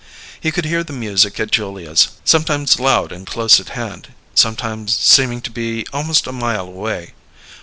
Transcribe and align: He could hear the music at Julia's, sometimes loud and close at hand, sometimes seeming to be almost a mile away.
He 0.39 0.49
could 0.51 0.65
hear 0.65 0.83
the 0.83 0.93
music 0.93 1.39
at 1.39 1.51
Julia's, 1.51 2.07
sometimes 2.25 2.79
loud 2.79 3.11
and 3.11 3.27
close 3.27 3.59
at 3.59 3.69
hand, 3.69 4.07
sometimes 4.33 4.97
seeming 4.97 5.41
to 5.41 5.51
be 5.51 5.85
almost 5.93 6.25
a 6.25 6.31
mile 6.31 6.65
away. 6.65 7.13